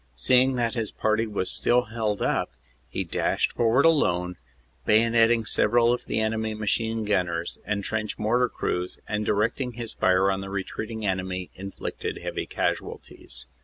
[0.15, 2.49] Seeing that his party was still held up,
[2.89, 4.35] he dashed forward alone,
[4.83, 10.31] bayonetting several of the enemy machine gunners and trench mortar crews and, directing his fire
[10.31, 13.45] on the retreating enemy, inflicted heavy casualties.